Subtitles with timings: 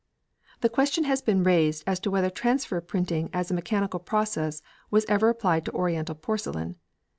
[0.61, 5.05] The question has been raised as to whether transfer printing as a mechanical process was
[5.07, 6.77] ever applied to Oriental porcelain.